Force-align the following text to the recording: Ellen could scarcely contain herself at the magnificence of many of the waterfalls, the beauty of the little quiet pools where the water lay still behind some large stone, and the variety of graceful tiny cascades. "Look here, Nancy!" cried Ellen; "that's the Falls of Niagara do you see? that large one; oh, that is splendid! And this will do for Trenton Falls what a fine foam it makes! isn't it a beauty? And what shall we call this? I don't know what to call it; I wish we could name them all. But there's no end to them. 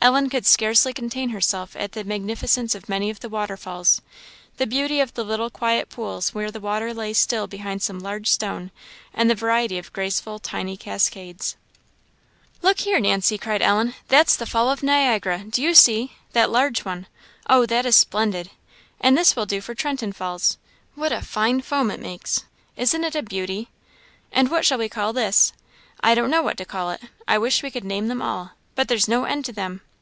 Ellen 0.00 0.30
could 0.30 0.46
scarcely 0.46 0.92
contain 0.92 1.30
herself 1.30 1.74
at 1.74 1.90
the 1.90 2.04
magnificence 2.04 2.72
of 2.76 2.88
many 2.88 3.10
of 3.10 3.18
the 3.18 3.28
waterfalls, 3.28 4.00
the 4.56 4.66
beauty 4.66 5.00
of 5.00 5.12
the 5.14 5.24
little 5.24 5.50
quiet 5.50 5.88
pools 5.90 6.32
where 6.32 6.52
the 6.52 6.60
water 6.60 6.94
lay 6.94 7.12
still 7.12 7.48
behind 7.48 7.82
some 7.82 7.98
large 7.98 8.30
stone, 8.30 8.70
and 9.12 9.28
the 9.28 9.34
variety 9.34 9.76
of 9.76 9.92
graceful 9.92 10.38
tiny 10.38 10.76
cascades. 10.76 11.56
"Look 12.62 12.78
here, 12.82 13.00
Nancy!" 13.00 13.36
cried 13.38 13.60
Ellen; 13.60 13.96
"that's 14.06 14.36
the 14.36 14.46
Falls 14.46 14.74
of 14.74 14.82
Niagara 14.84 15.42
do 15.50 15.60
you 15.60 15.74
see? 15.74 16.12
that 16.32 16.48
large 16.48 16.84
one; 16.84 17.08
oh, 17.50 17.66
that 17.66 17.84
is 17.84 17.96
splendid! 17.96 18.50
And 19.00 19.18
this 19.18 19.34
will 19.34 19.46
do 19.46 19.60
for 19.60 19.74
Trenton 19.74 20.12
Falls 20.12 20.58
what 20.94 21.10
a 21.12 21.20
fine 21.22 21.60
foam 21.60 21.90
it 21.90 22.00
makes! 22.00 22.44
isn't 22.76 23.02
it 23.02 23.16
a 23.16 23.22
beauty? 23.22 23.68
And 24.30 24.48
what 24.48 24.64
shall 24.64 24.78
we 24.78 24.88
call 24.88 25.12
this? 25.12 25.52
I 26.00 26.14
don't 26.14 26.30
know 26.30 26.40
what 26.42 26.56
to 26.58 26.64
call 26.64 26.90
it; 26.92 27.02
I 27.26 27.36
wish 27.36 27.64
we 27.64 27.70
could 27.72 27.84
name 27.84 28.06
them 28.06 28.22
all. 28.22 28.52
But 28.76 28.86
there's 28.86 29.08
no 29.08 29.24
end 29.24 29.44
to 29.46 29.52
them. 29.52 29.80